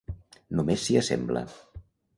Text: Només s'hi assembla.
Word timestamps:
Només 0.61 0.87
s'hi 0.87 0.99
assembla. 1.05 1.47